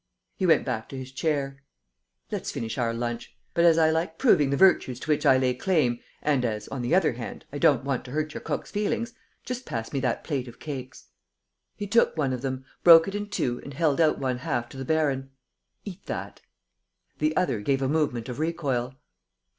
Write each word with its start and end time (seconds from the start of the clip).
He 0.35 0.47
went 0.47 0.65
back 0.65 0.89
to 0.89 0.97
his 0.97 1.11
chair: 1.11 1.61
"Let's 2.31 2.49
finish 2.49 2.79
our 2.79 2.91
lunch. 2.91 3.37
But 3.53 3.65
as 3.65 3.77
I 3.77 3.91
like 3.91 4.17
proving 4.17 4.49
the 4.49 4.57
virtues 4.57 4.99
to 5.01 5.11
which 5.11 5.27
I 5.27 5.37
lay 5.37 5.53
claim, 5.53 5.99
and 6.23 6.43
as, 6.43 6.67
on 6.69 6.81
the 6.81 6.95
other 6.95 7.13
hand, 7.13 7.45
I 7.53 7.59
don't 7.59 7.83
want 7.83 8.03
to 8.05 8.11
hurt 8.11 8.33
your 8.33 8.41
cook's 8.41 8.71
feelings, 8.71 9.13
just 9.45 9.63
pass 9.63 9.93
me 9.93 9.99
that 9.99 10.23
plate 10.23 10.47
of 10.47 10.57
cakes." 10.57 11.09
He 11.77 11.85
took 11.85 12.17
one 12.17 12.33
of 12.33 12.41
them, 12.41 12.65
broke 12.83 13.07
it 13.07 13.13
in 13.13 13.29
two 13.29 13.61
and 13.63 13.75
held 13.75 14.01
out 14.01 14.17
one 14.17 14.39
half 14.39 14.69
to 14.69 14.77
the 14.77 14.85
baron: 14.85 15.29
"Eat 15.85 16.03
that!" 16.07 16.41
The 17.19 17.37
other 17.37 17.61
gave 17.61 17.83
a 17.83 17.87
movement 17.87 18.27
of 18.27 18.39
recoil. 18.39 18.95